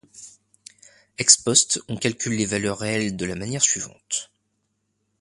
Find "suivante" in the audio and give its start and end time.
3.61-4.31